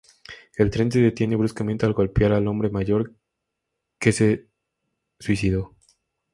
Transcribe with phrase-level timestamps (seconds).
[0.57, 3.13] El tren se detiene bruscamente al golpear al hombre mayor,
[3.99, 4.47] que se
[5.19, 5.75] suicidó.